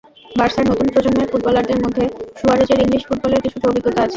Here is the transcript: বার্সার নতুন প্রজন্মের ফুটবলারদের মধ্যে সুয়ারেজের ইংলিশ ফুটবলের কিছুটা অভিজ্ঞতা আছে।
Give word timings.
বার্সার 0.37 0.65
নতুন 0.69 0.87
প্রজন্মের 0.93 1.29
ফুটবলারদের 1.31 1.79
মধ্যে 1.83 2.03
সুয়ারেজের 2.39 2.79
ইংলিশ 2.79 3.01
ফুটবলের 3.07 3.43
কিছুটা 3.43 3.65
অভিজ্ঞতা 3.69 3.99
আছে। 4.01 4.09